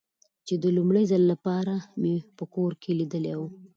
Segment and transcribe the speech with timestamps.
[0.47, 3.41] چې د لومړي ځل له پاره مې په کور کې لیدلی و.